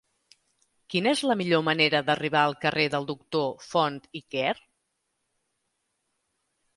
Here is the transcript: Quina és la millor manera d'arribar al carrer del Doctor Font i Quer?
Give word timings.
Quina 0.93 1.11
és 1.17 1.19
la 1.31 1.33
millor 1.41 1.59
manera 1.67 1.99
d'arribar 2.07 2.41
al 2.45 2.55
carrer 2.63 2.85
del 2.95 3.05
Doctor 3.11 3.51
Font 3.65 3.99
i 4.21 4.23
Quer? 4.37 4.55